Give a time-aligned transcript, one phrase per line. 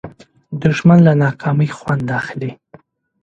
[0.61, 2.51] دښمن له ناکامۍ خوند اخلي